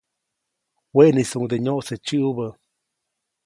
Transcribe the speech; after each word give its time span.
Weʼniʼisuŋde 0.95 1.55
nyoʼse 1.63 1.95
tsiʼubä. 2.05 2.47